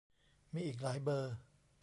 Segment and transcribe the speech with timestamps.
[0.53, 1.33] มีอีกหลายเบอร์